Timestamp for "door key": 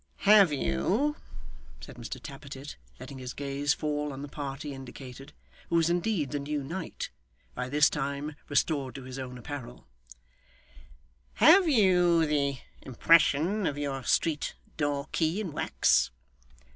14.75-15.39